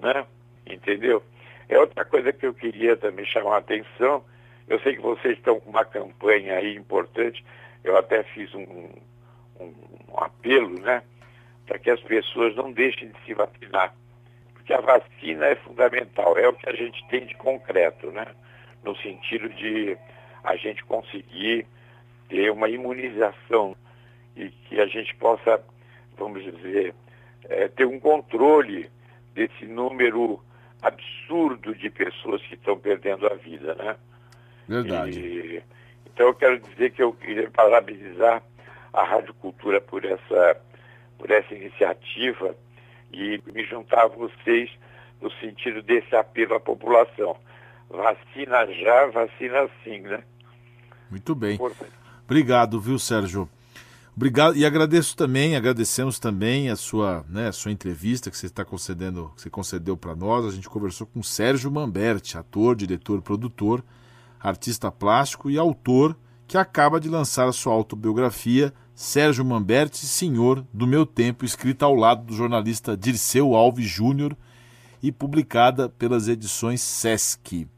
né? 0.00 0.26
Entendeu? 0.66 1.22
É 1.68 1.78
outra 1.78 2.04
coisa 2.04 2.32
que 2.32 2.46
eu 2.46 2.54
queria 2.54 2.96
também 2.96 3.24
chamar 3.24 3.56
a 3.56 3.58
atenção. 3.58 4.24
Eu 4.68 4.78
sei 4.80 4.96
que 4.96 5.02
vocês 5.02 5.36
estão 5.38 5.58
com 5.58 5.70
uma 5.70 5.84
campanha 5.84 6.56
aí 6.56 6.76
importante. 6.76 7.44
Eu 7.82 7.96
até 7.96 8.22
fiz 8.22 8.54
um, 8.54 8.90
um, 9.60 9.74
um 10.08 10.18
apelo, 10.18 10.78
né? 10.80 11.02
Para 11.66 11.78
que 11.78 11.90
as 11.90 12.00
pessoas 12.02 12.54
não 12.54 12.72
deixem 12.72 13.08
de 13.08 13.24
se 13.24 13.34
vacinar. 13.34 13.94
Porque 14.52 14.72
a 14.72 14.80
vacina 14.80 15.46
é 15.46 15.54
fundamental, 15.56 16.36
é 16.36 16.48
o 16.48 16.52
que 16.52 16.68
a 16.68 16.74
gente 16.74 17.06
tem 17.08 17.26
de 17.26 17.34
concreto, 17.36 18.10
né? 18.10 18.26
No 18.84 18.96
sentido 18.96 19.48
de 19.48 19.96
a 20.46 20.56
gente 20.56 20.84
conseguir 20.84 21.66
ter 22.28 22.50
uma 22.50 22.68
imunização 22.68 23.76
e 24.36 24.48
que 24.48 24.80
a 24.80 24.86
gente 24.86 25.14
possa, 25.16 25.60
vamos 26.16 26.42
dizer, 26.42 26.94
é, 27.44 27.68
ter 27.68 27.84
um 27.84 27.98
controle 27.98 28.88
desse 29.34 29.66
número 29.66 30.40
absurdo 30.82 31.74
de 31.74 31.90
pessoas 31.90 32.40
que 32.42 32.54
estão 32.54 32.78
perdendo 32.78 33.26
a 33.26 33.34
vida, 33.34 33.74
né? 33.74 33.96
Verdade. 34.68 35.20
E, 35.20 35.62
então 36.06 36.28
eu 36.28 36.34
quero 36.34 36.58
dizer 36.60 36.90
que 36.92 37.02
eu 37.02 37.12
queria 37.12 37.50
parabenizar 37.50 38.42
a 38.92 39.02
Rádio 39.02 39.34
Cultura 39.34 39.80
por 39.80 40.04
essa, 40.04 40.60
por 41.18 41.30
essa 41.30 41.54
iniciativa 41.54 42.56
e 43.12 43.40
me 43.52 43.64
juntar 43.64 44.04
a 44.04 44.08
vocês 44.08 44.70
no 45.20 45.30
sentido 45.32 45.82
desse 45.82 46.14
apelo 46.14 46.54
à 46.54 46.60
população. 46.60 47.36
Vacina 47.88 48.66
já, 48.72 49.06
vacina 49.06 49.68
sim, 49.82 50.00
né? 50.00 50.22
Muito 51.10 51.34
bem. 51.34 51.58
Obrigado, 52.24 52.80
viu, 52.80 52.98
Sérgio? 52.98 53.48
Obrigado 54.16 54.56
e 54.56 54.64
agradeço 54.64 55.14
também, 55.14 55.56
agradecemos 55.56 56.18
também 56.18 56.70
a 56.70 56.76
sua, 56.76 57.22
né, 57.28 57.48
a 57.48 57.52
sua 57.52 57.70
entrevista 57.70 58.30
que 58.30 58.38
você 58.38 58.46
está 58.46 58.64
concedendo, 58.64 59.30
que 59.36 59.42
você 59.42 59.50
concedeu 59.50 59.94
para 59.94 60.16
nós. 60.16 60.46
A 60.46 60.50
gente 60.50 60.70
conversou 60.70 61.06
com 61.06 61.22
Sérgio 61.22 61.70
Mamberti, 61.70 62.38
ator, 62.38 62.74
diretor, 62.74 63.20
produtor, 63.20 63.84
artista 64.40 64.90
plástico 64.90 65.50
e 65.50 65.58
autor 65.58 66.16
que 66.46 66.56
acaba 66.56 66.98
de 66.98 67.10
lançar 67.10 67.46
a 67.46 67.52
sua 67.52 67.74
autobiografia 67.74 68.72
Sérgio 68.94 69.44
Mamberti, 69.44 70.06
Senhor 70.06 70.64
do 70.72 70.86
Meu 70.86 71.04
Tempo, 71.04 71.44
escrita 71.44 71.84
ao 71.84 71.94
lado 71.94 72.24
do 72.24 72.34
jornalista 72.34 72.96
Dirceu 72.96 73.54
Alves 73.54 73.86
Júnior 73.86 74.34
e 75.02 75.12
publicada 75.12 75.90
pelas 75.90 76.26
edições 76.26 76.80
Sesc 76.80 77.68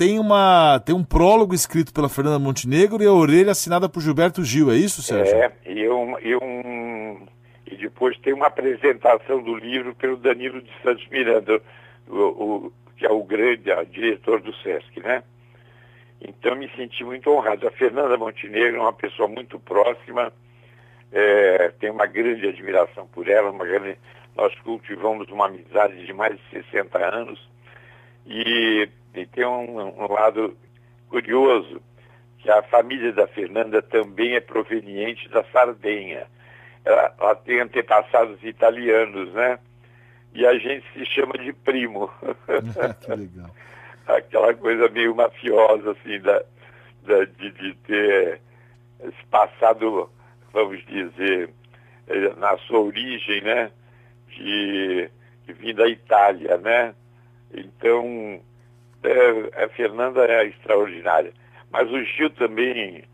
tem, 0.00 0.18
uma, 0.18 0.80
tem 0.80 0.94
um 0.94 1.04
prólogo 1.04 1.54
escrito 1.54 1.92
pela 1.92 2.08
Fernanda 2.08 2.38
Montenegro 2.38 3.02
e 3.02 3.06
a 3.06 3.12
orelha 3.12 3.52
assinada 3.52 3.86
por 3.86 4.00
Gilberto 4.00 4.42
Gil, 4.42 4.72
é 4.72 4.74
isso, 4.74 5.02
Sérgio? 5.02 5.36
É, 5.36 5.52
e, 5.66 5.86
um, 5.90 6.18
e, 6.20 6.34
um, 6.36 7.26
e 7.66 7.76
depois 7.76 8.16
tem 8.20 8.32
uma 8.32 8.46
apresentação 8.46 9.42
do 9.42 9.54
livro 9.54 9.94
pelo 9.94 10.16
Danilo 10.16 10.62
de 10.62 10.70
Santos 10.82 11.06
Miranda, 11.10 11.60
o, 12.08 12.16
o 12.16 12.72
que 12.96 13.04
é 13.04 13.10
o 13.10 13.22
grande 13.22 13.64
diretor 13.90 14.40
do 14.40 14.54
SESC, 14.62 15.00
né? 15.00 15.22
Então 16.18 16.56
me 16.56 16.70
senti 16.76 17.04
muito 17.04 17.30
honrado. 17.30 17.68
A 17.68 17.70
Fernanda 17.70 18.16
Montenegro 18.16 18.78
é 18.78 18.80
uma 18.80 18.94
pessoa 18.94 19.28
muito 19.28 19.60
próxima, 19.60 20.32
é, 21.12 21.74
tenho 21.78 21.92
uma 21.92 22.06
grande 22.06 22.48
admiração 22.48 23.06
por 23.08 23.28
ela, 23.28 23.50
uma 23.50 23.66
grande, 23.66 23.98
nós 24.34 24.58
cultivamos 24.60 25.28
uma 25.28 25.44
amizade 25.44 26.06
de 26.06 26.12
mais 26.14 26.38
de 26.38 26.62
60 26.70 26.98
anos 26.98 27.50
e 28.30 28.88
e 29.14 29.26
tem 29.26 29.44
um, 29.44 30.04
um 30.04 30.12
lado 30.12 30.56
curioso, 31.08 31.80
que 32.38 32.50
a 32.50 32.62
família 32.62 33.12
da 33.12 33.26
Fernanda 33.26 33.82
também 33.82 34.34
é 34.34 34.40
proveniente 34.40 35.28
da 35.28 35.44
Sardenha. 35.44 36.26
Ela, 36.84 37.14
ela, 37.18 37.34
tem 37.34 37.60
antepassados 37.60 38.42
italianos, 38.42 39.32
né? 39.34 39.58
E 40.32 40.46
a 40.46 40.56
gente 40.58 40.86
se 40.94 41.04
chama 41.06 41.34
de 41.34 41.52
primo. 41.52 42.10
que 43.02 43.10
legal. 43.10 43.50
Aquela 44.06 44.54
coisa 44.54 44.88
meio 44.88 45.14
mafiosa, 45.14 45.92
assim, 45.92 46.18
da, 46.20 46.42
da 47.02 47.24
de, 47.24 47.50
de, 47.50 47.74
ter 47.86 48.40
esse 49.00 49.26
passado, 49.30 50.10
vamos 50.52 50.84
dizer, 50.86 51.50
eh, 52.08 52.34
na 52.36 52.56
sua 52.58 52.80
origem, 52.80 53.42
né? 53.42 53.70
De, 54.28 55.10
de 55.46 55.52
vir 55.52 55.74
da 55.74 55.86
Itália, 55.88 56.56
né? 56.58 56.94
Então, 57.52 58.40
é, 59.02 59.64
a 59.64 59.68
Fernanda 59.70 60.24
é 60.24 60.46
extraordinária. 60.46 61.32
Mas 61.70 61.90
o 61.90 62.02
Gil 62.04 62.30
também, 62.30 63.04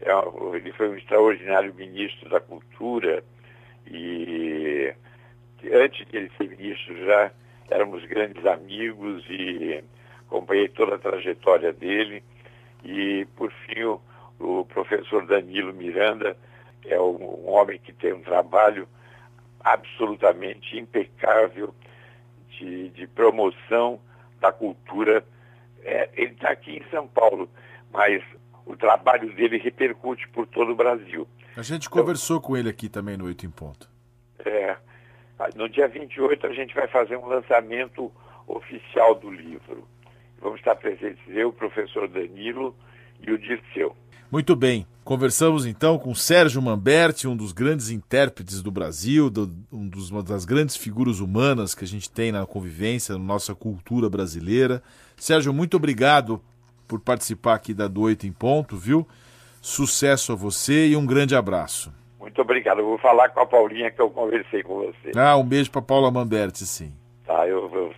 é, 0.00 0.10
ele 0.56 0.72
foi 0.72 0.88
um 0.88 0.96
extraordinário 0.96 1.74
ministro 1.74 2.28
da 2.28 2.40
Cultura 2.40 3.22
e 3.86 4.92
antes 5.72 6.06
de 6.08 6.16
ele 6.16 6.30
ser 6.36 6.48
ministro 6.48 7.04
já 7.04 7.30
éramos 7.70 8.04
grandes 8.06 8.44
amigos 8.46 9.24
e 9.28 9.82
acompanhei 10.26 10.68
toda 10.68 10.96
a 10.96 10.98
trajetória 10.98 11.72
dele. 11.72 12.22
E, 12.84 13.26
por 13.36 13.52
fim, 13.52 13.82
o, 13.82 14.00
o 14.38 14.64
professor 14.64 15.26
Danilo 15.26 15.72
Miranda 15.72 16.36
é 16.86 16.98
um, 16.98 17.44
um 17.44 17.50
homem 17.50 17.78
que 17.78 17.92
tem 17.92 18.12
um 18.12 18.22
trabalho 18.22 18.88
absolutamente 19.62 20.78
impecável 20.78 21.74
de, 22.60 22.90
de 22.90 23.06
promoção 23.06 23.98
da 24.38 24.52
cultura. 24.52 25.24
É, 25.82 26.10
ele 26.14 26.32
está 26.32 26.50
aqui 26.50 26.76
em 26.76 26.90
São 26.90 27.08
Paulo, 27.08 27.48
mas 27.90 28.22
o 28.66 28.76
trabalho 28.76 29.34
dele 29.34 29.58
repercute 29.58 30.28
por 30.28 30.46
todo 30.46 30.72
o 30.72 30.76
Brasil. 30.76 31.26
A 31.56 31.62
gente 31.62 31.88
então, 31.88 31.98
conversou 31.98 32.40
com 32.40 32.56
ele 32.56 32.68
aqui 32.68 32.88
também 32.88 33.16
no 33.16 33.24
Oito 33.24 33.46
em 33.46 33.50
Ponto. 33.50 33.88
É, 34.44 34.76
no 35.56 35.68
dia 35.68 35.88
28 35.88 36.46
a 36.46 36.52
gente 36.52 36.74
vai 36.74 36.86
fazer 36.86 37.16
um 37.16 37.26
lançamento 37.26 38.12
oficial 38.46 39.14
do 39.14 39.30
livro. 39.30 39.88
Vamos 40.40 40.60
estar 40.60 40.76
presentes 40.76 41.22
eu, 41.28 41.48
o 41.48 41.52
professor 41.52 42.08
Danilo 42.08 42.74
e 43.20 43.32
o 43.32 43.38
Dirceu. 43.38 43.96
Muito 44.30 44.54
bem. 44.54 44.86
Conversamos 45.02 45.66
então 45.66 45.98
com 45.98 46.14
Sérgio 46.14 46.62
Mamberti, 46.62 47.26
um 47.26 47.36
dos 47.36 47.50
grandes 47.50 47.90
intérpretes 47.90 48.62
do 48.62 48.70
Brasil, 48.70 49.28
do, 49.28 49.50
um 49.72 49.88
dos, 49.88 50.10
uma 50.10 50.22
das 50.22 50.44
grandes 50.44 50.76
figuras 50.76 51.18
humanas 51.18 51.74
que 51.74 51.84
a 51.84 51.86
gente 51.86 52.08
tem 52.08 52.30
na 52.30 52.46
convivência, 52.46 53.18
na 53.18 53.24
nossa 53.24 53.54
cultura 53.54 54.08
brasileira. 54.08 54.80
Sérgio, 55.16 55.52
muito 55.52 55.76
obrigado 55.76 56.40
por 56.86 57.00
participar 57.00 57.54
aqui 57.54 57.74
da 57.74 57.88
Do 57.88 58.02
Oito 58.02 58.24
em 58.24 58.32
Ponto, 58.32 58.76
viu? 58.76 59.04
Sucesso 59.60 60.32
a 60.32 60.36
você 60.36 60.86
e 60.86 60.96
um 60.96 61.04
grande 61.04 61.34
abraço. 61.34 61.92
Muito 62.20 62.40
obrigado. 62.40 62.78
Eu 62.78 62.86
vou 62.86 62.98
falar 62.98 63.30
com 63.30 63.40
a 63.40 63.46
Paulinha 63.46 63.90
que 63.90 64.00
eu 64.00 64.10
conversei 64.10 64.62
com 64.62 64.76
você. 64.76 65.10
Ah, 65.16 65.36
um 65.36 65.44
beijo 65.44 65.72
para 65.72 65.82
Paula 65.82 66.10
Mamberti, 66.10 66.64
sim. 66.64 66.94
Tá, 67.26 67.48
eu 67.48 67.68
vou. 67.68 67.92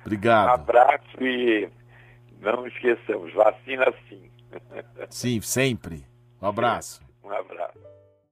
Obrigado. 0.00 0.48
Um 0.48 0.54
abraço 0.54 1.22
e 1.22 1.68
não 2.40 2.66
esqueçamos, 2.66 3.32
vacina 3.34 3.92
sim. 4.08 4.33
Sim, 5.08 5.40
sempre. 5.40 6.04
Um 6.40 6.46
abraço. 6.46 7.00
Um 7.22 7.30
abraço. 7.30 7.78